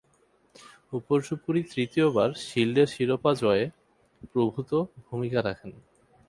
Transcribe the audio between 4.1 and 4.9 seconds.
প্রভূতঃ